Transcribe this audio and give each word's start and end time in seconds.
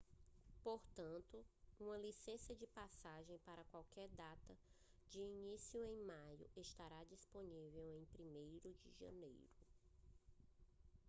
portanto 0.63 1.45
uma 1.79 1.95
licença 1.95 2.55
de 2.55 2.65
paisagem 2.65 3.37
para 3.45 3.63
qualquer 3.65 4.09
data 4.17 4.57
de 5.11 5.19
início 5.19 5.85
em 5.85 6.03
maio 6.03 6.49
estará 6.57 7.03
disponível 7.03 7.87
em 7.91 8.03
1° 8.19 8.81
de 8.83 8.91
janeiro 8.99 9.51